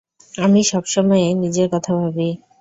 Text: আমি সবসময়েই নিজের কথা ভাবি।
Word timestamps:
আমি 0.35 0.61
সবসময়েই 0.63 1.33
নিজের 1.35 1.67
কথা 1.73 1.91
ভাবি। 1.95 2.29